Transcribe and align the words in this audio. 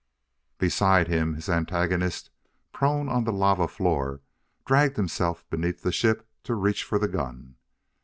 Beside 0.57 1.07
him, 1.07 1.35
his 1.35 1.47
antagonist, 1.47 2.31
prone 2.73 3.07
on 3.07 3.23
the 3.23 3.31
lava 3.31 3.67
floor, 3.67 4.21
dragged 4.65 4.97
himself 4.97 5.47
beneath 5.51 5.83
the 5.83 5.91
ship 5.91 6.27
to 6.41 6.55
reach 6.55 6.83
for 6.83 6.97
the 6.97 7.07
gun. 7.07 7.55